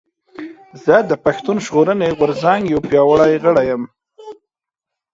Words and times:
زه 0.83 0.95
د 1.09 1.11
پشتون 1.23 1.57
ژغورنې 1.65 2.09
غورځنګ 2.17 2.63
يو 2.73 2.79
پياوړي 2.89 3.33
غړی 3.43 3.63
یم 3.69 3.83